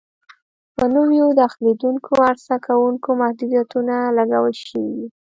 [0.75, 5.07] په نویو داخلېدونکو عرضه کوونکو محدودیتونه لګول شوي وي.